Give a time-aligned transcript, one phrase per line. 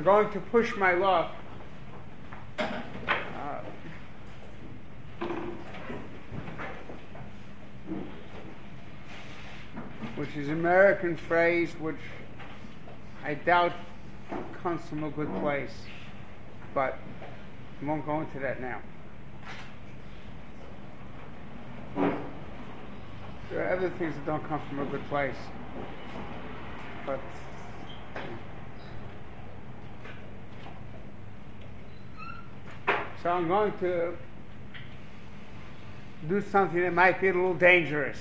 [0.00, 1.30] I'm going to push my luck.
[2.58, 3.60] Uh,
[10.16, 12.00] which is an American phrase which
[13.22, 13.74] I doubt
[14.62, 15.74] comes from a good place,
[16.72, 16.96] but
[17.82, 18.80] I won't go into that now.
[23.50, 25.36] There are other things that don't come from a good place,
[27.04, 27.20] but
[33.22, 34.16] so I'm going to
[36.28, 38.18] do something that might be a little dangerous,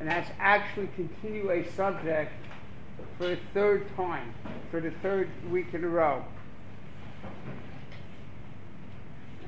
[0.00, 2.32] and that's actually continue a subject
[3.18, 4.34] for the third time,
[4.70, 6.22] for the third week in a row.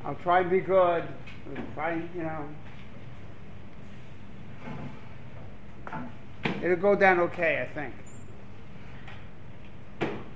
[0.05, 1.05] I'll try and be good.
[1.05, 2.49] I'll try, you know.
[6.63, 7.95] It'll go down okay, I think.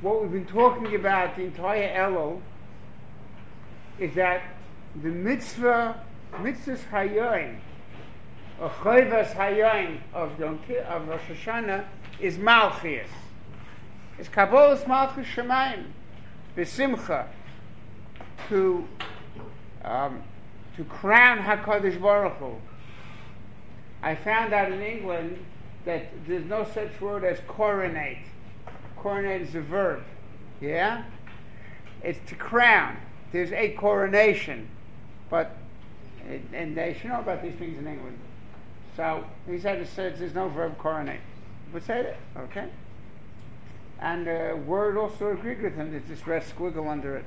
[0.02, 2.40] What we've been talking about the entire Elul
[4.02, 4.42] is that
[5.00, 7.56] the mitzvah, mitzvahs hayoim,
[8.60, 11.84] or chayvas hayoim of of Rosh Hashanah
[12.18, 13.08] is Malchus.
[14.18, 15.84] It's Kabbalah's Malchus Shemaim,
[16.56, 17.26] Besimcha,
[18.48, 18.86] to
[19.84, 20.20] um,
[20.76, 22.56] to crown Hakadosh Baruch Hu.
[24.02, 25.38] I found out in England
[25.84, 28.26] that there's no such word as coronate.
[28.96, 30.02] Coronate is a verb.
[30.60, 31.04] Yeah,
[32.02, 32.96] it's to crown.
[33.32, 34.68] There's a coronation,
[35.30, 35.56] but
[36.52, 38.18] and they should know about these things in England.
[38.96, 41.20] So he said it says there's no verb coronate.
[41.72, 42.68] But say it, okay?
[43.98, 45.90] And uh, Word also agreed with him.
[45.90, 47.24] There's this red squiggle under it.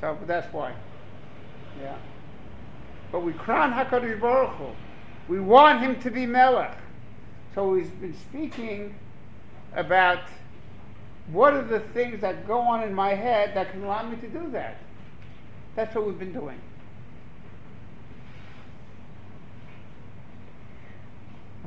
[0.00, 0.74] So, that's why.
[1.80, 1.96] Yeah.
[3.10, 4.66] But we crown Hakadosh Baruch Hu.
[5.28, 6.76] We want him to be Melech.
[7.54, 8.94] So he's been speaking
[9.74, 10.20] about
[11.32, 14.28] what are the things that go on in my head that can allow me to
[14.28, 14.76] do that.
[15.76, 16.60] That's what we've been doing.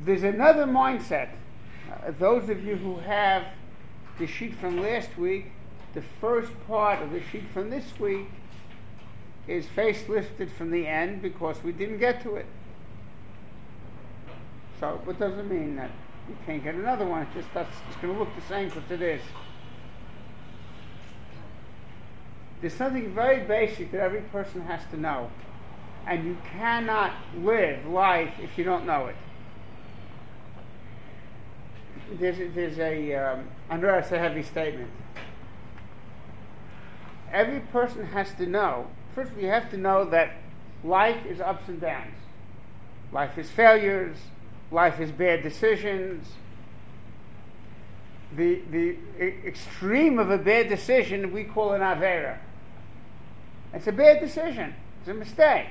[0.04, 1.30] There's another mindset.
[1.90, 3.44] Uh, those of you who have
[4.18, 5.52] the sheet from last week,
[5.94, 8.26] the first part of the sheet from this week
[9.46, 12.46] is face lifted from the end because we didn't get to it.
[14.78, 15.90] So what doesn't mean that
[16.28, 17.22] you can't get another one.
[17.22, 19.22] It's just that's it's going to look the same because it is.
[22.60, 25.30] There's something very basic that every person has to know,
[26.06, 29.16] and you cannot live life if you don't know it.
[32.18, 34.90] There's a, there's a um, under it's a heavy statement.
[37.30, 38.86] Every person has to know.
[39.14, 40.32] First, you have to know that
[40.82, 42.14] life is ups and downs.
[43.12, 44.16] Life is failures.
[44.70, 46.26] Life is bad decisions.
[48.36, 48.96] The, the
[49.46, 52.38] extreme of a bad decision we call an avera.
[53.72, 54.74] It's a bad decision.
[55.00, 55.66] It's a mistake.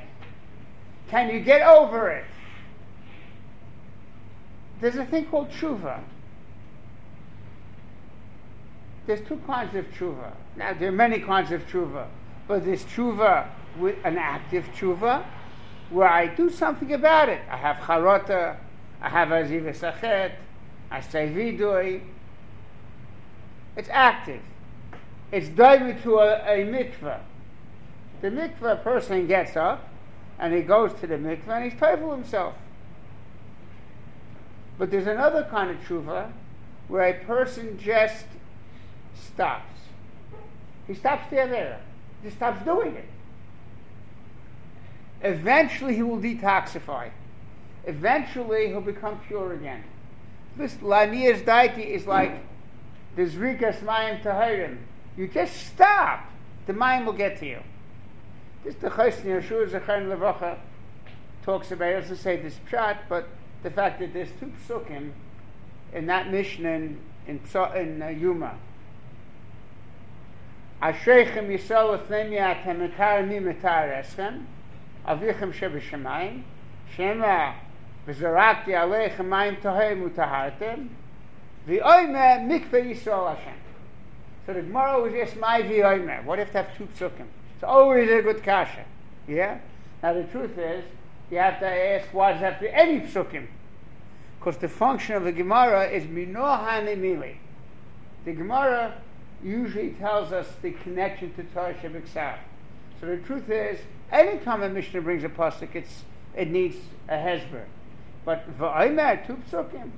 [1.09, 2.25] Can you get over it?
[4.81, 6.01] There's a thing called tshuva.
[9.07, 10.33] There's two kinds of tshuva.
[10.57, 12.07] Now, there are many kinds of tshuva,
[12.47, 13.47] but there's tshuva
[13.79, 15.23] with an active tshuva,
[15.89, 17.41] where I do something about it.
[17.49, 18.57] I have charota,
[19.01, 20.33] I have aziv sachet,
[20.91, 22.01] I say vidui.
[23.77, 24.41] It's active.
[25.31, 27.19] It's diving to a, a mikveh.
[28.21, 29.87] The mikveh person gets up
[30.39, 32.55] and he goes to the mikveh and he's toivel himself.
[34.77, 36.31] But there's another kind of tshuva
[36.87, 38.25] where a person just
[39.15, 39.79] stops.
[40.85, 41.77] He stops there, Avera.
[42.23, 43.05] He stops doing it.
[45.21, 47.09] Eventually he will detoxify.
[47.85, 49.83] Eventually he'll become pure again.
[50.55, 52.39] This Laniyas Daiti is like
[53.15, 54.77] the Zrikas Mayim Tahirim.
[55.15, 56.25] You just stop.
[56.67, 57.59] The Mayim will get to you.
[58.67, 58.93] Mr.
[58.93, 60.57] Chesney Ashur Zechain Levacha
[61.41, 63.29] talks about, he doesn't say this pshat, but
[63.63, 65.11] the fact that there's two psukim
[65.93, 67.39] in that Mishnah in, in,
[67.75, 68.57] in uh, Yuma.
[70.81, 74.43] Ashreichem Yisrael Ethnei Miatem Etar Mi Metar Eschem
[75.07, 76.43] Avichem Shebeshemayim
[76.93, 77.53] Shema
[78.05, 80.89] V'zarakti Aleichem Mayim Tohei Mutahartem
[81.65, 83.53] V'oime Mikveh Yisrael Hashem.
[84.45, 86.25] So the Gemara was just my v'oime.
[86.25, 87.27] What if they have two psukim?
[87.57, 88.85] It's always a good kasha.
[89.27, 89.57] Yeah?
[90.03, 90.85] Now the truth is,
[91.31, 93.47] you have to ask, why does it have to be any psukim?
[94.37, 97.37] Because the function of the Gemara is minoha nemili.
[98.25, 98.93] The Gemara
[99.43, 102.37] usually tells us the connection to Torah Shabbat
[103.01, 103.79] So the truth is,
[104.11, 106.03] anytime a Mishnah brings a pasuk, it's
[106.35, 106.75] it needs
[107.09, 107.63] a hezber.
[108.23, 109.89] But v'aymer two psukim.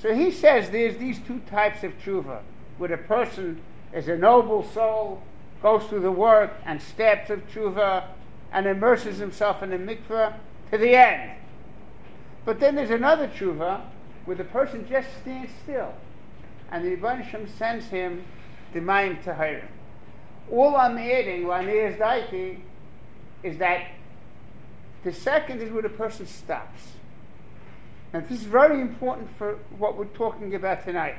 [0.00, 2.40] So he says there's these two types of tshuva,
[2.78, 3.60] where a person
[3.92, 5.22] is a noble soul,
[5.62, 8.04] goes through the work and steps of tshuva
[8.52, 10.34] and immerses himself in the mikveh
[10.70, 11.32] to the end.
[12.44, 13.82] But then there's another tshuva
[14.24, 15.92] where the person just stands still
[16.70, 18.24] and the Rebbeinu sends him
[18.72, 19.68] the Mayim Tahirim.
[20.50, 22.58] All I'm adding, Laniyas Daiki,
[23.42, 23.86] is that
[25.04, 26.92] the second is where the person stops.
[28.12, 31.16] And this is very important for what we're talking about tonight.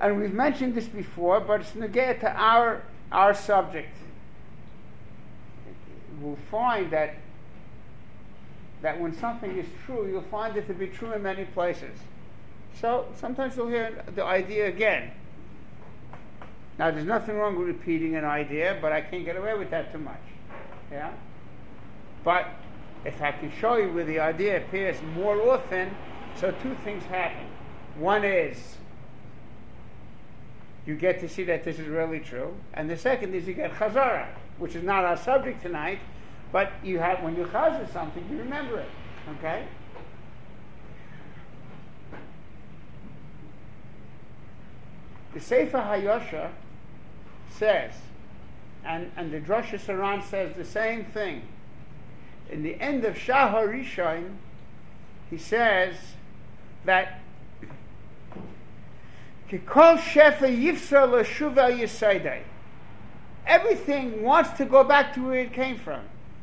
[0.00, 2.82] And we've mentioned this before, but it's negated to our,
[3.12, 3.96] our subject.
[6.20, 7.16] We'll find that,
[8.82, 11.98] that when something is true, you'll find it to be true in many places.
[12.80, 15.10] So sometimes you'll hear the idea again.
[16.78, 19.92] Now, there's nothing wrong with repeating an idea, but I can't get away with that
[19.92, 20.20] too much.
[20.90, 21.12] Yeah?
[22.24, 22.48] But
[23.04, 25.94] if I can show you where the idea appears more often,
[26.36, 27.46] so two things happen.
[27.96, 28.76] One is
[30.86, 33.72] you get to see that this is really true, and the second is you get
[33.72, 34.26] chazara,
[34.58, 35.98] which is not our subject tonight,
[36.52, 38.90] but you have when you chazar something, you remember it.
[39.38, 39.66] Okay?
[45.32, 46.50] The Sefer Hayosha
[47.50, 47.92] says,
[48.84, 51.42] and, and the Drosha Saran says the same thing.
[52.50, 53.72] In the end of Shahar
[55.30, 55.96] he says
[56.84, 57.20] that
[59.58, 61.08] Kikol Shefa Yifsar
[61.78, 62.42] Yisaidai.
[63.46, 66.00] Everything wants to go back to where it came from.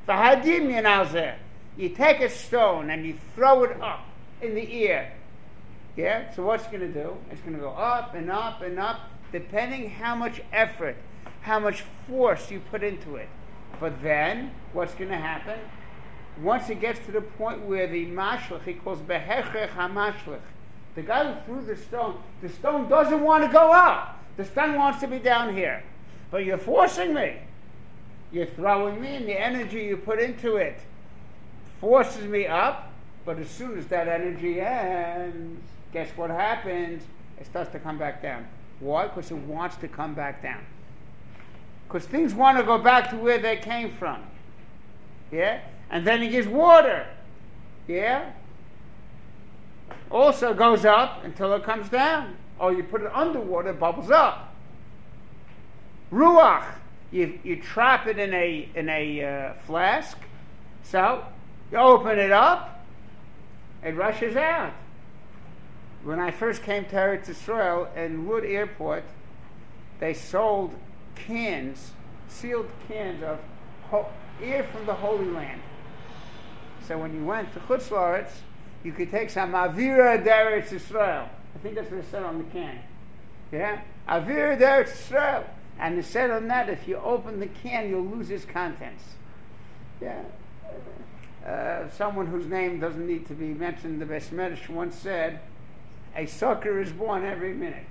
[0.07, 1.35] Vahadim Yanalzeh.
[1.77, 4.05] You take a stone and you throw it up
[4.41, 5.13] in the air.
[5.97, 6.33] Yeah?
[6.35, 7.17] So what's it going to do?
[7.31, 10.95] It's going to go up and up and up, depending how much effort
[11.41, 13.27] how much force you put into it.
[13.79, 15.59] But then, what's going to happen?
[16.39, 20.39] Once it gets to the point where the mashlich, he calls behechech hamashlich,
[20.95, 24.19] the guy who threw the stone, the stone doesn't want to go up.
[24.37, 25.83] The stone wants to be down here.
[26.29, 27.37] But you're forcing me.
[28.31, 30.79] You're throwing me, and the energy you put into it
[31.79, 32.91] forces me up.
[33.25, 35.61] But as soon as that energy ends,
[35.93, 37.03] guess what happens?
[37.39, 38.47] It starts to come back down.
[38.79, 39.07] Why?
[39.07, 40.65] Because it wants to come back down
[41.91, 44.23] because things want to go back to where they came from.
[45.29, 45.59] Yeah?
[45.89, 47.05] And then he gives water.
[47.85, 48.31] Yeah?
[50.11, 52.35] Also goes up until it comes down.
[52.59, 54.53] Or you put it underwater, it bubbles up.
[56.11, 56.65] Ruach,
[57.11, 60.17] you, you trap it in a, in a uh, flask.
[60.83, 61.23] So
[61.71, 62.85] you open it up,
[63.83, 64.73] it rushes out.
[66.03, 69.03] When I first came to Eretz Israel in Lod Airport,
[69.99, 70.75] they sold
[71.15, 71.91] cans,
[72.27, 73.39] sealed cans of
[73.83, 74.07] ho-
[74.41, 75.61] air from the Holy Land.
[76.87, 78.33] So when you went to Chutz
[78.83, 81.29] you could take some Avira Deretz Israel.
[81.55, 82.79] I think that's what it said on the can.
[83.51, 83.81] Yeah?
[84.07, 85.45] Avira Deretz Israel.
[85.79, 89.03] And it said on that, if you open the can, you'll lose its contents.
[89.99, 90.21] Yeah.
[91.45, 95.39] Uh, someone whose name doesn't need to be mentioned, the Beis Medrash once said,
[96.15, 97.85] a sucker is born every minute.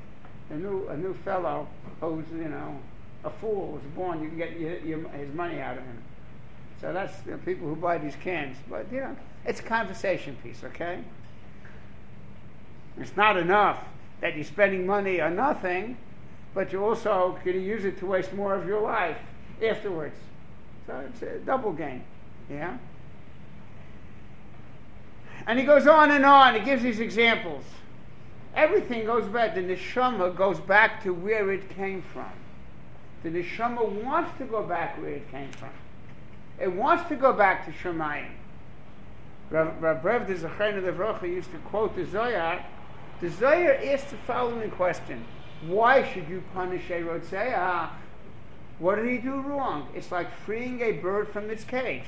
[0.51, 1.67] A new, a new fellow
[2.01, 2.79] who's, you know,
[3.25, 6.03] a fool was born, you can get your, your, his money out of him.
[6.81, 8.57] So that's the people who buy these cans.
[8.69, 11.01] But, you know, it's a conversation piece, okay?
[12.99, 13.85] It's not enough
[14.21, 15.97] that you're spending money on nothing,
[16.55, 19.19] but you're also going to use it to waste more of your life
[19.63, 20.17] afterwards.
[20.87, 22.03] So it's a double game,
[22.51, 22.79] yeah?
[25.47, 26.55] And he goes on and on.
[26.55, 27.65] He gives these examples.
[28.55, 29.55] Everything goes back.
[29.55, 32.31] The neshama goes back to where it came from.
[33.23, 35.71] The neshama wants to go back where it came from.
[36.61, 38.33] It wants to go back to Shemayim.
[39.51, 42.65] Rav Rev the Rocha used to quote the Zohar.
[43.21, 45.25] The Zohar asked the following question:
[45.67, 47.91] Why should you punish a Rotzeah?
[48.79, 49.89] What did he do wrong?
[49.95, 52.05] It's like freeing a bird from its cage.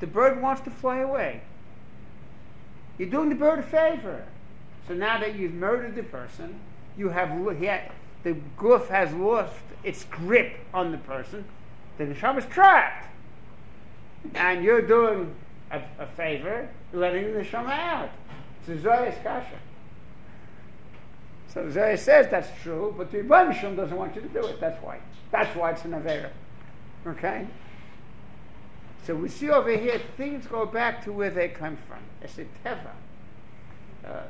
[0.00, 1.42] The bird wants to fly away.
[2.98, 4.24] You're doing the bird a favor.
[4.86, 6.60] So now that you've murdered the person,
[6.96, 11.44] you have yet the goof has lost its grip on the person,
[11.98, 13.08] the neshama is trapped.
[14.34, 15.34] And you're doing
[15.70, 18.10] a, a favor, letting the neshama out.
[18.60, 19.58] It's a Zoyas Kasha.
[21.48, 24.60] So Zoya says that's true, but the Rebbeinu doesn't want you to do it.
[24.60, 24.98] That's why.
[25.30, 26.30] That's why it's an Avera.
[27.06, 27.46] Okay?
[29.06, 31.98] So we see over here things go back to where they come from.
[32.22, 32.90] It's a Teva.
[34.04, 34.22] Uh,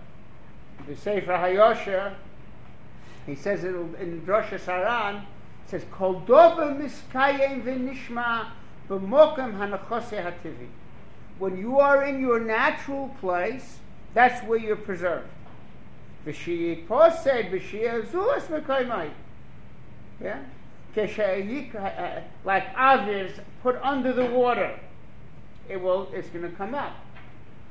[0.86, 2.14] the Sefer Hayosha
[3.26, 8.48] he says it in Drosha Saran, it says, Kol dova miskayem v'nishma.
[11.38, 13.78] When you are in your natural place,
[14.12, 15.28] that's where you're preserved.
[20.22, 20.40] Yeah?
[20.94, 24.78] Keshayik, uh, like avirs put under the water,
[25.68, 26.94] it will, it's going to come up.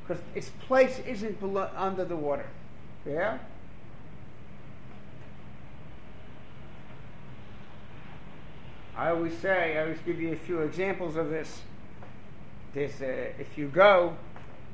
[0.05, 2.47] Because its place isn't below, under the water.
[3.05, 3.37] Yeah?
[8.95, 11.61] I always say, I always give you a few examples of this.
[12.75, 14.15] There's, uh, if you go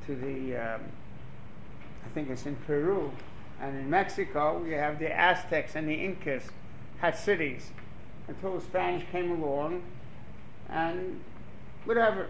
[0.08, 0.82] to the, um,
[2.06, 3.12] I think it's in Peru
[3.62, 6.44] and in Mexico, you have the Aztecs and the Incas
[7.00, 7.72] had cities
[8.28, 9.84] until the Spanish came along
[10.70, 11.22] and
[11.86, 12.28] whatever,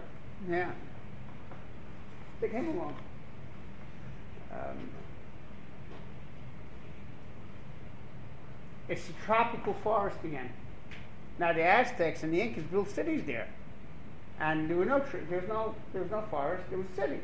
[0.48, 0.70] yeah,
[2.40, 2.96] they came along.
[4.52, 4.90] Um,
[8.88, 10.50] it's a tropical forest again.
[11.40, 13.48] Now the Aztecs and the Incas built cities there,
[14.38, 15.24] and there were no trees.
[15.30, 16.64] There's no there's no forest.
[16.68, 17.20] There was a city,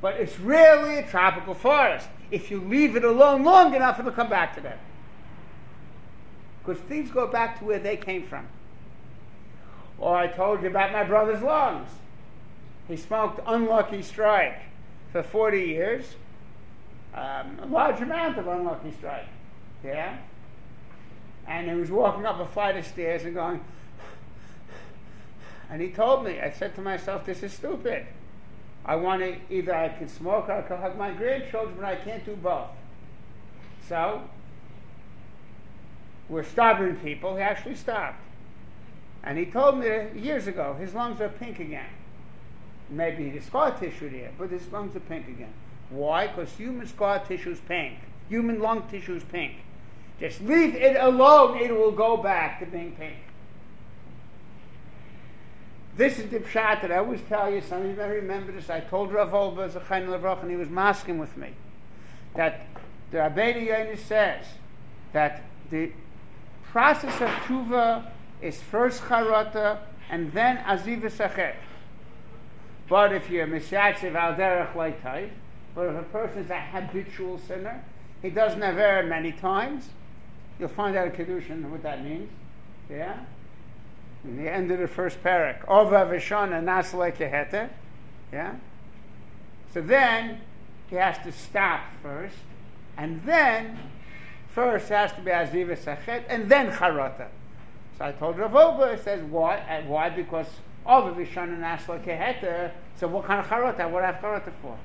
[0.00, 2.08] but it's really a tropical forest.
[2.30, 4.78] If you leave it alone long enough, it'll come back to that.
[6.64, 8.46] Because things go back to where they came from.
[9.98, 11.90] Or I told you about my brother's lungs.
[12.88, 14.58] He smoked Unlucky Strike
[15.12, 16.14] for 40 years.
[17.14, 19.28] Um, a large amount of Unlucky Strike.
[19.84, 20.16] Yeah?
[21.46, 23.60] And he was walking up a flight of stairs and going,
[25.70, 28.06] and he told me, I said to myself, this is stupid.
[28.84, 31.96] I want to, either I can smoke or I can hug my grandchildren, but I
[31.96, 32.68] can't do both.
[33.88, 34.22] So,
[36.28, 37.36] we're stubborn people.
[37.36, 38.20] He actually stopped.
[39.22, 41.88] And he told me years ago, his lungs are pink again.
[42.90, 45.54] Maybe the scar tissue there, but his lungs are pink again.
[45.88, 46.26] Why?
[46.26, 47.98] Because human scar tissue is pink.
[48.28, 49.54] Human lung tissue is pink.
[50.22, 53.16] Just leave it alone, it will go back to being pink.
[55.96, 57.60] This is the pshat that I always tell you.
[57.60, 58.70] Some of you may remember this.
[58.70, 61.48] I told Rav Levrach, and he was masking with me
[62.36, 62.66] that
[63.10, 64.46] the Rabbeinu Yonis says
[65.12, 65.90] that the
[66.70, 68.06] process of tshuva
[68.40, 71.56] is first charata and then aziva sachet.
[72.88, 75.30] But if you're misyatziv al derech leitai,
[75.74, 77.82] but if a person is a habitual sinner,
[78.22, 79.88] he doesn't have error many times,
[80.62, 82.30] You'll find out in Kedushin what that means.
[82.88, 83.18] Yeah?
[84.22, 85.64] In the end of the first parak.
[85.66, 87.68] Ova v'shana nasle.
[88.32, 88.54] Yeah?
[89.74, 90.40] So then,
[90.88, 92.36] he has to stop first,
[92.96, 93.76] and then,
[94.54, 97.26] first has to be aziva sachet, and then charata.
[97.98, 99.56] So I told Rav Oba, it says, why?
[99.56, 100.10] And why?
[100.10, 100.46] Because
[100.86, 103.90] Ova v'shana nasle kehete, so what kind of charata?
[103.90, 104.78] What I have charata for?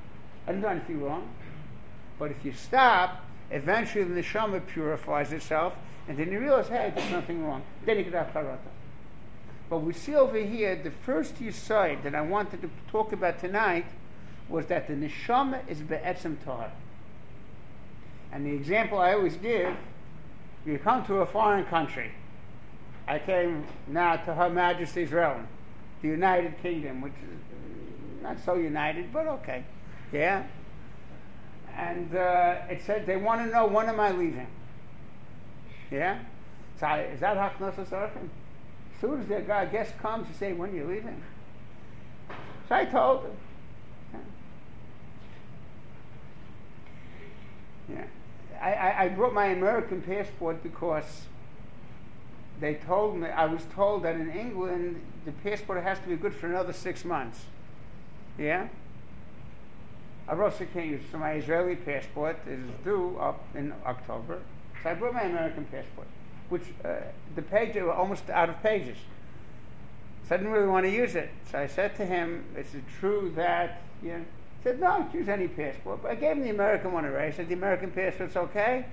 [0.44, 1.28] I didn't do anything wrong.
[2.18, 5.74] But if you stop, Eventually, the neshama purifies itself,
[6.06, 7.62] and then you realize, hey, there's nothing wrong.
[7.84, 8.58] Then you get out charata.
[9.70, 13.86] But we see over here the first side that I wanted to talk about tonight
[14.48, 16.72] was that the neshama is be'etzem tahar.
[18.32, 19.74] And the example I always give,
[20.64, 22.12] you come to a foreign country.
[23.06, 25.46] I came now to Her Majesty's realm,
[26.02, 29.64] the United Kingdom, which is not so united, but okay.
[30.12, 30.44] Yeah?
[31.78, 34.48] And uh, it said they want to know when am I leaving.
[35.90, 36.18] Yeah?
[36.78, 38.28] So I, is that Haknasa Sarfim?
[38.94, 41.22] As soon as the guy, guest comes, you say, when are you leaving?
[42.68, 43.36] So I told them.
[47.88, 47.96] Yeah.
[47.96, 48.60] yeah.
[48.60, 51.22] I, I brought my American passport because
[52.60, 56.34] they told me, I was told that in England, the passport has to be good
[56.34, 57.44] for another six months.
[58.36, 58.66] Yeah?
[60.28, 64.40] I wrote king, so my Israeli passport is due up in October.
[64.82, 66.06] So I brought my American passport,
[66.50, 66.96] which uh,
[67.34, 68.98] the page were almost out of pages.
[70.28, 71.30] So I didn't really want to use it.
[71.50, 74.18] So I said to him, "Is it true that you?" Know?
[74.18, 77.28] He said, "No, use any passport." But I gave him the American one already.
[77.28, 78.84] I said, "The American passport's okay.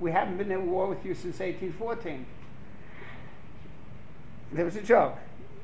[0.00, 2.24] We haven't been at war with you since 1814."
[4.52, 5.18] There was a joke.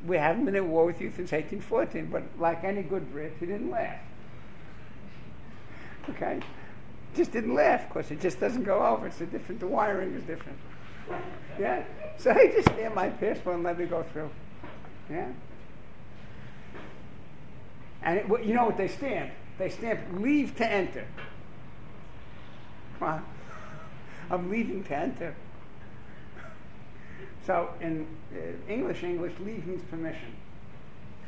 [0.06, 2.10] We haven't been at war with you since 1814.
[2.12, 4.00] But like any good Brit, he didn't laugh.
[6.10, 6.40] Okay?
[7.14, 9.06] Just didn't laugh because it just doesn't go over.
[9.06, 10.58] It's a different, the wiring is different.
[11.58, 11.84] Yeah?
[12.18, 14.30] So he just stamped my passport and let me go through.
[15.10, 15.28] Yeah?
[18.02, 19.32] And it, you know what they stamp?
[19.58, 21.06] They stamp leave to enter.
[22.98, 23.24] Come on.
[24.30, 25.34] I'm leaving to enter.
[27.46, 30.34] So in uh, English, English, leave means permission.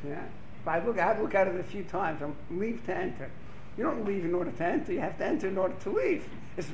[0.07, 0.23] Yeah?
[0.65, 2.23] But I look, I look at it a few times.
[2.23, 3.31] I'm leave to enter.
[3.77, 6.25] You don't leave in order to enter, you have to enter in order to leave.
[6.57, 6.69] It's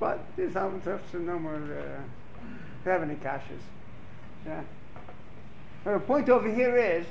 [0.00, 3.60] But there's no more uh, have any kashas.
[4.46, 4.62] Yeah.
[5.84, 7.06] The point over here is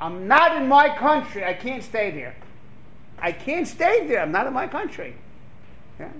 [0.00, 2.36] I'm not in my country, I can't stay there.
[3.20, 4.20] I can't stay there.
[4.20, 5.14] I'm not in my country.
[5.98, 6.10] Yeah?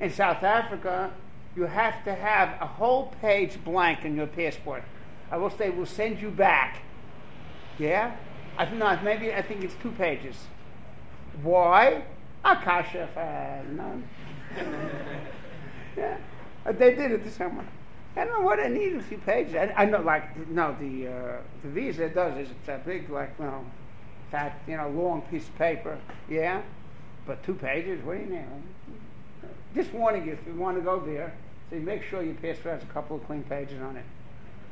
[0.00, 1.10] In South Africa,
[1.56, 4.82] you have to have a whole page blank in your passport.
[5.30, 6.82] I will say we'll send you back.
[7.78, 8.14] Yeah?
[8.56, 9.04] I think not.
[9.04, 10.36] Maybe I think it's two pages.
[11.42, 12.02] Why?
[12.44, 14.02] Akasha, uh, no.
[15.96, 16.16] yeah,
[16.64, 17.64] they did it the same way.
[18.16, 19.54] I don't know what I need a few pages.
[19.54, 23.32] I, I know, like, no, the uh, the visa does is it's a big, like,
[23.38, 23.64] you know,
[24.30, 25.98] fat, you know, long piece of paper.
[26.28, 26.62] Yeah,
[27.26, 28.02] but two pages.
[28.02, 28.44] What do you need?
[29.74, 31.34] Just warning you if you want to go there,
[31.70, 34.04] so you make sure your passport has a couple of clean pages on it.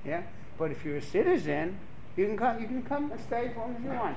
[0.04, 0.22] Yeah,
[0.58, 1.78] but if you're a citizen,
[2.16, 2.60] you can come.
[2.60, 4.16] You can come and stay as long as you want.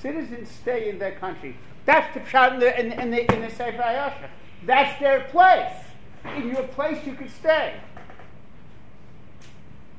[0.00, 1.56] Citizens stay in their country.
[1.84, 4.30] That's the shot in the in, in the in the Sefer Yasha.
[4.64, 5.72] That's their place.
[6.36, 7.74] In your place, you can stay.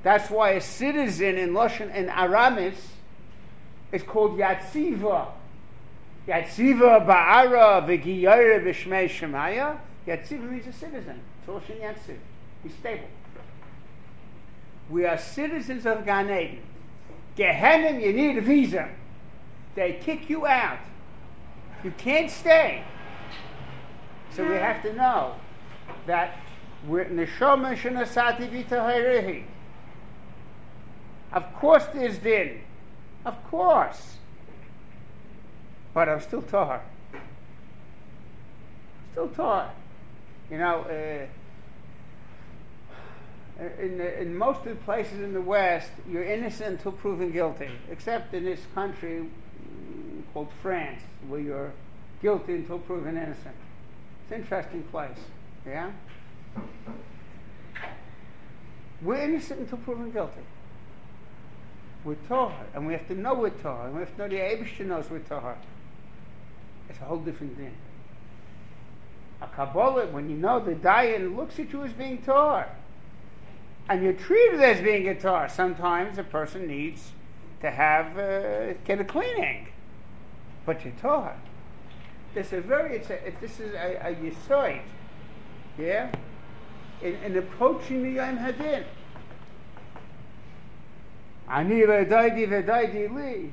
[0.01, 2.75] That's why a citizen in Lashon and Aramis
[3.92, 5.27] is called Yatziva.
[6.27, 9.77] Yatziva ba'ara v'giyare v'shmei shemaya.
[10.08, 11.20] Yatziva means a citizen.
[11.39, 12.18] It's Lashon Yatziv.
[12.63, 13.08] He's stable.
[14.89, 16.62] We are citizens of Gan Eden.
[17.38, 18.89] Gehenim, you need a visa.
[19.75, 20.80] They kick you out.
[21.84, 22.84] You can't stay.
[24.32, 25.36] So we have to know
[26.08, 26.38] that
[26.88, 29.44] we're neshama shenasati v'tahayrehi.
[31.34, 32.62] Of course there's din.
[33.25, 34.18] Of course.
[35.94, 36.82] But I'm still tahar.
[39.12, 39.72] Still tahar.
[40.51, 41.25] You know, uh,
[43.59, 47.69] in, the, in most of the places in the West, you're innocent until proven guilty,
[47.89, 51.71] except in this country mm, called France, where you're
[52.21, 53.55] guilty until proven innocent.
[54.24, 55.17] It's an interesting place.
[55.65, 55.91] Yeah?
[59.01, 60.41] We're innocent until proven guilty.
[62.03, 64.35] We're Torah, and we have to know we're Torah, and we have to know the
[64.35, 65.57] Abishah knows we're Torah.
[66.89, 67.74] It's a whole different thing.
[69.41, 72.70] A Kabbalah, when you know the Dayan looks at you as being Torah,
[73.89, 77.11] and you're treated as being a sometimes a person needs
[77.61, 79.67] to have, uh, get a cleaning.
[80.65, 81.39] But you're Torah.
[82.33, 84.81] This is very, it's a, this is a, a yisoid,
[85.77, 86.11] yeah?
[87.01, 88.83] In, in approaching the Yom Hadin.
[91.48, 93.51] Ani v'daydi v'daydi li.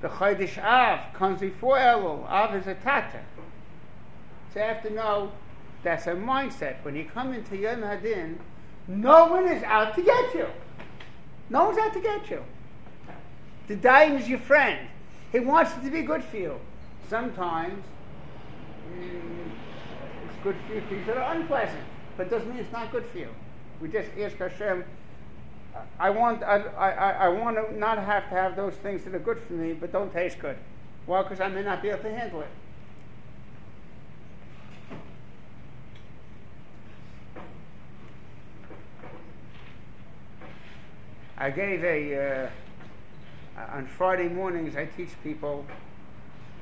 [0.00, 2.28] The Chodesh Av comes before Elul.
[2.28, 3.20] Av is a tata.
[4.52, 5.32] So you have to know
[5.82, 6.76] that's a mindset.
[6.82, 8.38] When you come into Yom Hadin,
[8.88, 10.46] no one is out to get you.
[11.50, 12.42] No one's out to get you.
[13.68, 14.86] The Daim is your friend.
[15.32, 16.60] He wants it to be good for you.
[17.08, 17.84] Sometimes
[18.90, 19.50] mm,
[20.24, 21.82] it's good for you things that are unpleasant,
[22.16, 23.28] but doesn't mean it's not good for you.
[23.80, 24.84] We just ask Hashem
[25.98, 29.18] I want, I, I, I want to not have to have those things that are
[29.18, 30.56] good for me, but don't taste good.
[31.06, 32.48] Well, because I may not be able to handle it.
[41.38, 42.48] I gave a,
[43.56, 45.66] uh, on Friday mornings, I teach people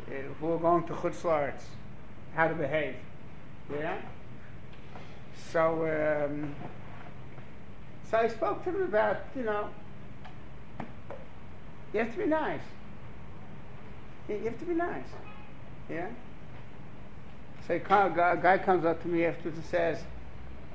[0.09, 0.11] uh,
[0.41, 1.63] who are going to Chutz
[2.35, 2.97] how to behave.
[3.73, 3.99] Yeah?
[5.53, 6.55] So, um,
[8.11, 9.69] so I spoke to them about, you know,
[11.93, 12.61] you have to be nice.
[14.29, 15.05] You have to be nice.
[15.89, 16.09] Yeah?
[17.69, 20.03] So a guy comes up to me afterwards and says,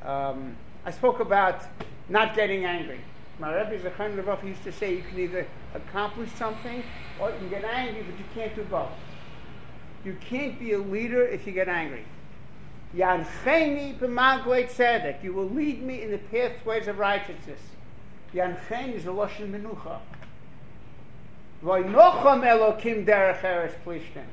[0.03, 1.61] um, I spoke about
[2.07, 3.01] not getting angry.
[3.39, 6.83] My Rebbe Zechon Levov used to say you can either accomplish something
[7.17, 8.91] or you can get angry, but you can't do both.
[10.03, 12.05] You can't be a leader if you get angry.
[12.95, 15.23] Yancheni b'magwei tzedek.
[15.23, 17.61] You will lead me in the pathways of righteousness.
[18.33, 19.99] Yancheni is a lashon menucha.
[21.63, 24.25] V'nocham elokim derech eres plishtim.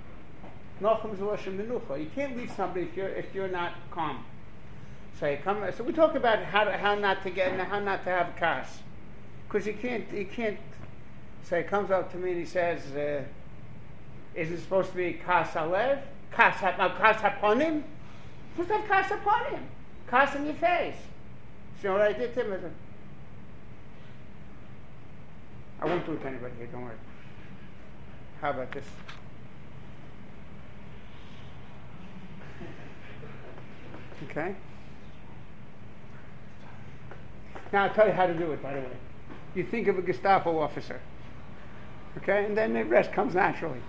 [0.80, 1.98] Nocham is a lashon menucha.
[2.00, 4.24] You can't lead somebody if you're if you're not calm.
[5.18, 5.64] So come.
[5.76, 8.80] So we talk about how how not to get how not to have kas,
[9.48, 10.59] because you can't you can't.
[11.44, 13.22] So he comes up to me and he says, uh,
[14.35, 16.00] "Is it supposed to be kas alev,
[16.32, 17.82] kas kas haponim?"
[18.56, 19.68] Put that curse upon him.
[20.06, 20.96] Curse in your face.
[21.80, 22.74] So you know what I did to him?
[25.78, 26.94] I won't do it to anybody here, don't worry.
[28.40, 28.85] How about this?
[34.30, 34.54] Okay?
[37.72, 38.96] Now I'll tell you how to do it, by the way.
[39.56, 41.00] You think of a Gestapo officer.
[42.18, 42.44] Okay?
[42.44, 43.80] And then the rest comes naturally.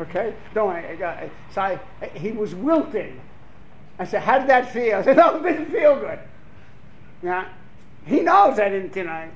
[0.00, 0.34] Okay?
[0.54, 1.30] Don't worry.
[1.52, 1.78] So I,
[2.14, 3.20] he was wilting.
[3.98, 4.98] I said, how did that feel?
[4.98, 6.18] I said, no, oh, it didn't feel good.
[7.22, 7.48] Yeah.
[8.06, 9.28] He knows I didn't, know.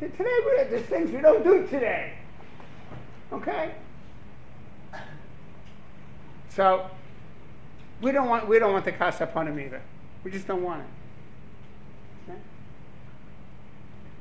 [0.00, 2.14] Today, there's things we don't do today.
[3.32, 3.74] Okay?
[6.50, 6.88] So
[8.00, 9.82] we don't want we don't want the kasa upon him either.
[10.24, 12.28] We just don't want it.
[12.30, 12.40] Okay?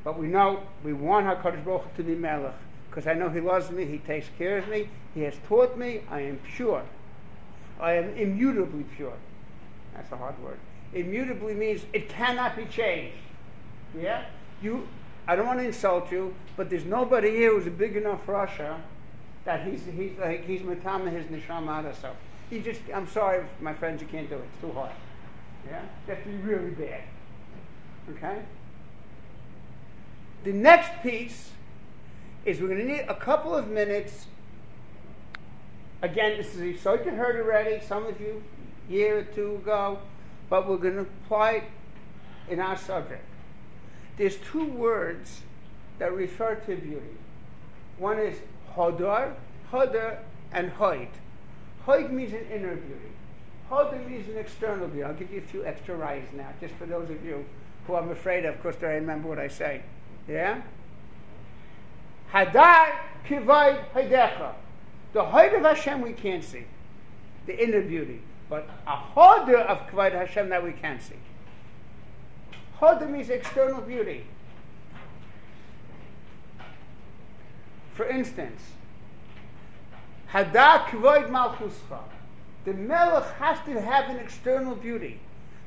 [0.07, 2.53] But we know we want Hakadosh Baruch Hu to be Melech
[2.89, 3.83] because I know He loves me.
[3.83, 4.87] He takes care of me.
[5.13, 5.99] He has taught me.
[6.09, 6.81] I am pure.
[7.77, 9.17] I am immutably pure.
[9.93, 10.59] That's a hard word.
[10.93, 13.17] Immutably means it cannot be changed.
[13.99, 14.23] Yeah?
[14.61, 14.87] You
[15.27, 18.81] I don't want to insult you, but there's nobody here who's a big enough Russia
[19.43, 22.13] that he's he's like he's matama his neshama so.
[22.49, 24.45] He just I'm sorry, my friends, you can't do it.
[24.53, 24.91] It's too hard.
[25.69, 25.81] Yeah?
[26.07, 27.03] You have to be really bad.
[28.11, 28.39] Okay?
[30.43, 31.51] The next piece
[32.45, 34.27] is we're going to need a couple of minutes.
[36.01, 38.43] Again, this is a so you heard already, some of you
[38.87, 39.99] a year or two ago,
[40.49, 41.63] but we're going to apply it
[42.49, 43.25] in our subject.
[44.17, 45.41] There's two words
[45.99, 47.17] that refer to beauty.
[47.97, 48.37] One is
[48.75, 49.33] hodar,
[49.71, 50.19] hodar,
[50.51, 51.09] and hoid.
[51.85, 53.11] Hoid means an inner beauty.
[53.69, 55.03] Hodar means an external beauty.
[55.03, 57.45] I'll give you a few extra rights now, just for those of you
[57.85, 59.81] who I'm afraid of, because they remember what I say.
[60.27, 60.61] Yeah?
[62.31, 64.53] Hadar kivay haidecha.
[65.13, 66.65] The height of Hashem we can't see,
[67.45, 71.15] the inner beauty, but a hodar of kivay Hashem that we can see.
[72.79, 74.25] Hodar means external beauty.
[77.93, 78.61] For instance,
[80.31, 82.01] Hadar kivay malchuscha.
[82.65, 85.21] The melech has to have an external beauty.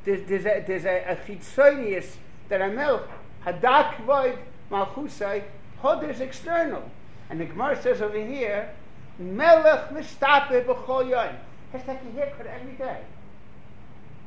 [0.05, 2.11] There's, there's a, there's a, a
[2.49, 3.09] that a melech
[3.44, 4.38] Hadak void
[4.70, 5.44] malchusai,
[5.81, 6.90] hod is external.
[7.29, 8.70] And the Gemara says over here,
[9.18, 11.37] melech mistape b'chol yoyim.
[11.72, 13.00] Has to take a haircut every day.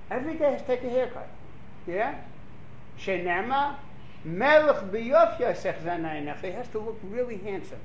[0.09, 1.27] Every day has to take a haircut.
[1.85, 2.15] Yeah?
[2.99, 3.75] Shenema,
[4.23, 6.41] melech b'yof yosech zanayinach.
[6.41, 7.79] He has to look really handsome.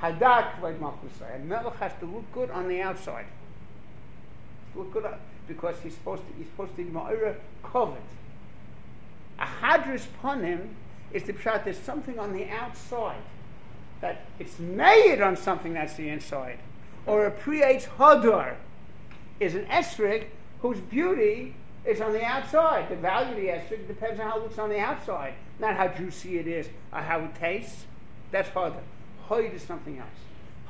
[0.00, 1.36] Hadak void malchusai.
[1.36, 3.26] And melech has to look good on the outside.
[4.74, 5.06] Look good
[5.48, 8.02] because he's supposed to, he's supposed to be ma'ira covet.
[9.38, 10.06] A hadris
[10.42, 10.74] him
[11.12, 13.22] is the pshat there's something on the outside
[14.00, 16.58] that it's made on something that's the inside.
[17.06, 18.56] Or a priates hadar
[19.40, 20.26] is an esrig
[20.60, 22.88] whose beauty is on the outside.
[22.88, 25.88] The value of the esrig depends on how it looks on the outside, not how
[25.88, 27.86] juicy it is or how it tastes.
[28.30, 28.82] That's hadar.
[29.28, 30.08] Hoid is something else.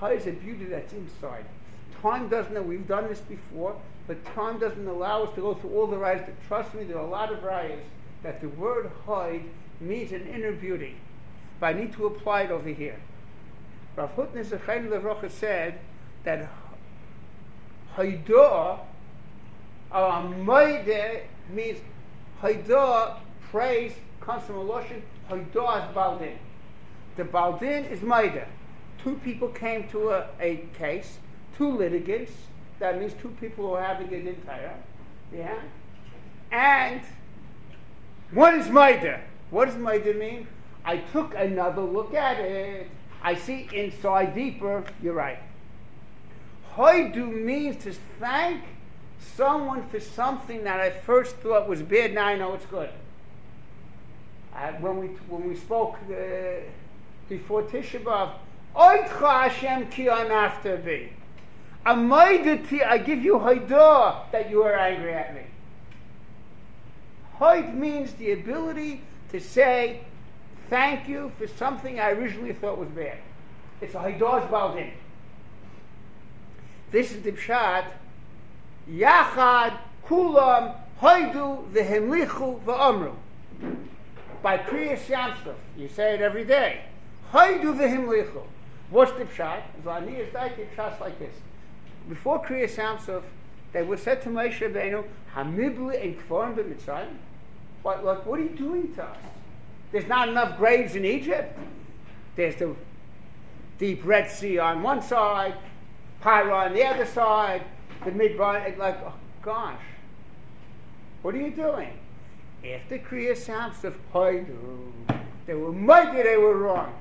[0.00, 1.44] Hoid is a beauty that's inside.
[2.00, 3.74] Time doesn't know, we've done this before,
[4.06, 6.30] but time doesn't allow us to go through all the rights.
[6.46, 7.82] Trust me, there are a lot of rights
[8.22, 9.42] that the word hoid
[9.80, 10.96] means an inner beauty.
[11.60, 12.98] But I need to apply it over here.
[13.96, 15.78] Rav Hutner Levrocha said
[16.24, 16.48] that
[17.96, 18.78] hoidah,
[19.90, 20.12] or
[20.44, 21.78] moide, means
[22.42, 23.16] hoidah,
[23.50, 26.38] praise, comes from a lotion, hoidah is baldin.
[27.16, 28.46] The baldin is moide.
[29.02, 31.18] Two people came to a, a case,
[31.56, 32.32] two litigants,
[32.78, 34.74] that means two people who are having an entire,
[35.32, 35.58] yeah?
[36.52, 37.00] And
[38.32, 39.20] what is Maida?
[39.50, 40.46] What does Maida mean?
[40.84, 42.88] I took another look at it.
[43.22, 44.84] I see inside deeper.
[45.02, 45.38] You're right.
[46.74, 48.62] Hoidu means to thank
[49.36, 52.14] someone for something that I first thought was bad.
[52.14, 52.90] Now I know it's good.
[54.54, 56.14] Uh, when we when we spoke uh,
[57.28, 58.32] before Tisha B'av,
[58.74, 61.12] Oitcha Hashem ki after be.
[61.84, 65.42] I give you hoidah that you are angry at me.
[67.38, 70.00] Hoid means the ability to say
[70.68, 73.18] thank you for something I originally thought was bad.
[73.80, 74.90] It's a Haidos Baldin.
[76.90, 77.84] This is the Pshat.
[78.90, 83.14] Yachad Kulam Hoidu V'Hemlichu V'Omru.
[84.42, 85.54] By Kriyas Yamsuf.
[85.76, 86.80] You say it every day.
[87.32, 88.42] Hoidu V'Hemlichu.
[88.90, 89.62] What's the Pshat?
[89.84, 91.34] Zani is like the like this.
[92.08, 93.22] Before Kriyas Yamsuf,
[93.72, 97.16] they were said to Moshe Rabbeinu, Hamibli and Kforim b'Mitzrayim.
[97.82, 99.16] What, what, what are you doing to us?
[99.92, 101.58] There's not enough graves in Egypt.
[102.36, 102.74] There's the
[103.78, 105.54] deep Red Sea on one side,
[106.22, 107.62] Pyra on the other side,
[108.04, 109.80] the Midbar, like, oh, gosh,
[111.22, 111.92] what are you doing?
[112.64, 114.92] After Kriya Samps of Hoidu,
[115.46, 116.92] they were mighty, they were wrong.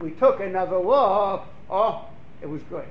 [0.00, 2.06] We took another look, oh,
[2.40, 2.86] it was good.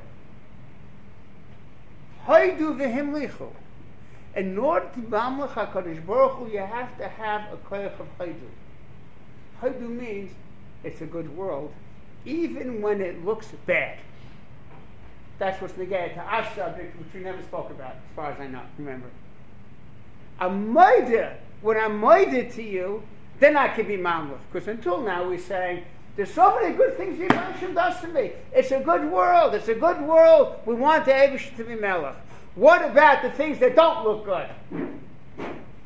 [2.26, 3.50] Hoidu v'himlichu.
[4.36, 8.36] In order to Bamlech HaKadosh Baruch Hu, you have to have a koyach of Haidu.
[9.62, 10.32] Haidu means
[10.84, 11.74] it's a good world,
[12.26, 13.98] even when it looks bad.
[15.38, 18.48] That's what's negated to our subject, which we never spoke about, as far as I
[18.48, 19.08] know, remember.
[20.40, 23.04] A maida, when I'm maida to you,
[23.40, 24.38] then I can be mamlech.
[24.52, 25.84] Because until now we're saying,
[26.16, 28.32] There's so many good things the Hashem does to me.
[28.54, 29.56] It's a good world.
[29.56, 30.56] It's a good world.
[30.66, 32.16] We want the Abish to be Melech.
[32.56, 34.50] What about the things that don't look good?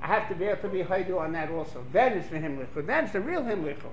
[0.02, 1.84] I have to be able to be Haidu on that also.
[1.92, 2.86] That is the Himlichu.
[2.86, 3.90] That's the real Himlichu.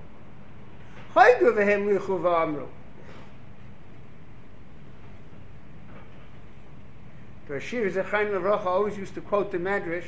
[1.15, 2.67] Haidu the Himlichu v'amru.
[7.47, 10.07] The Ashir Zechaim Levracha always used to quote the Medrash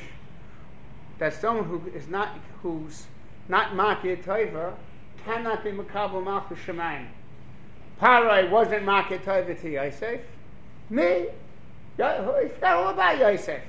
[1.20, 3.08] that someone who is not who's
[3.50, 4.74] not Makir Toiva
[5.26, 7.08] cannot be Makabal Malchus Shemayim.
[8.02, 10.22] Parai wasn't Makir Toiva to Yosef.
[10.90, 11.28] Me,
[12.00, 13.62] All about Yosef.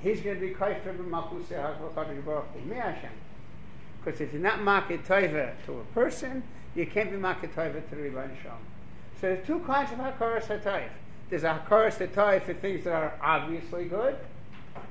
[0.00, 2.68] He's going to be Kaifer b'Malchus HaKadosh Baruch Hu.
[2.68, 3.10] Me Hashem.
[4.04, 6.42] Because if you're not Makir Toiva to a person,
[6.74, 8.58] you can't be Makir Toiva to the Rebbeinu Shalom.
[9.20, 10.88] So there's two kinds of Hakaras HaToiv.
[11.30, 14.16] There's a Hakaras HaToiv for things that are obviously good,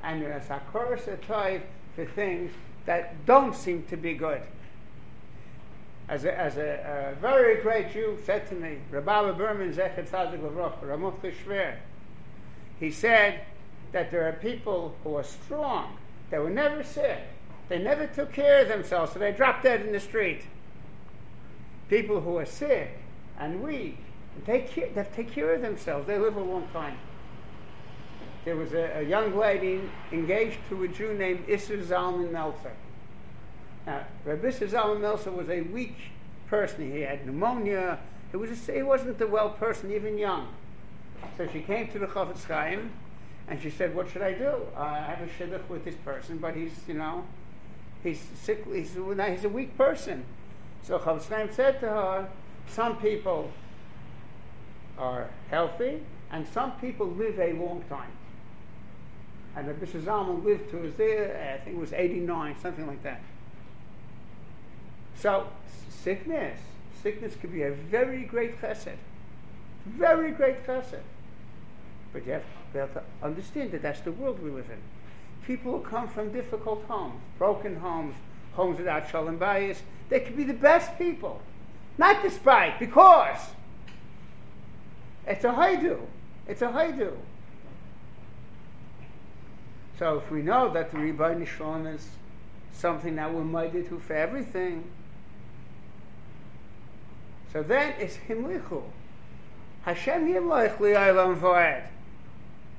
[0.03, 1.61] and there's a Hakaras HaToiv
[1.95, 2.51] for things
[2.85, 4.41] that don't seem to be good.
[6.11, 10.41] As a, as a, a very great Jew said to me, Rabbi Berman Zechet Tzadik
[10.41, 11.77] Lavroch, Ramot Kishver,
[12.81, 13.39] he said
[13.93, 15.95] that there are people who are strong,
[16.29, 17.19] they were never sick,
[17.69, 20.41] they never took care of themselves, so they dropped dead in the street.
[21.87, 22.99] People who are sick
[23.39, 23.97] and weak,
[24.43, 26.97] they take care, they take care of themselves, they live a long time.
[28.43, 32.73] There was a, a young lady engaged to a Jew named Isser Zalman Meltzer.
[33.85, 35.97] Now, Rabbi Zalman Meltzer was a weak
[36.47, 36.91] person.
[36.91, 37.99] He had pneumonia.
[38.31, 40.47] He, was a, he wasn't a well person, even young.
[41.37, 42.91] So she came to the Chofetz Chaim,
[43.47, 44.53] and she said, "What should I do?
[44.77, 47.25] I have a shidduch with this person, but he's, you know,
[48.03, 48.65] he's sick.
[48.71, 50.25] He's, he's a weak person."
[50.83, 52.29] So Chofetz Chaim said to her,
[52.67, 53.51] "Some people
[54.97, 58.11] are healthy, and some people live a long time."
[59.55, 63.21] And Rabbi Zalman lived to his I think it was 89, something like that.
[65.17, 65.47] So,
[65.89, 66.59] sickness,
[67.01, 68.95] sickness could be a very great chesed.
[69.85, 71.01] Very great chesed.
[72.13, 72.43] But you have
[72.73, 74.77] to able to understand that that's the world we live in.
[75.45, 78.15] People who come from difficult homes, broken homes,
[78.53, 81.41] homes without shalom bias, they could be the best people.
[81.97, 83.39] Not despite, because.
[85.27, 85.99] It's a haidu.
[86.47, 87.13] It's a haidu.
[89.99, 92.07] So if we know that the Rebbeinu Shalom is
[92.73, 94.83] something that we're mighty to for everything,
[97.51, 98.81] so then it's Himlichu.
[99.83, 101.83] Hashem Yimloich Li'olam Voed.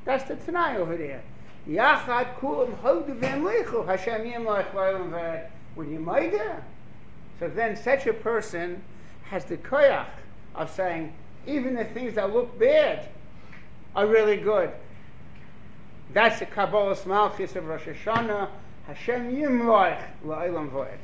[0.05, 1.23] That's the Tanai over there.
[1.69, 5.47] Yachad Kulam Hodu V'Himlichu Hashem Yimloich Li'olam Voed.
[5.75, 6.39] When you mighty,
[7.41, 8.83] so then such a person
[9.25, 10.07] has the koyach
[10.55, 11.13] of saying,
[11.47, 13.09] even the things that look bad
[13.97, 14.71] are really good.
[16.13, 18.49] That's the Kabbalah Malchus of Rosh Hashanah.
[18.87, 20.99] Hashem Yimloich La'ilam Voed.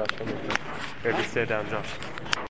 [0.00, 0.28] Gracias.
[1.02, 2.19] Felicidade, Josh.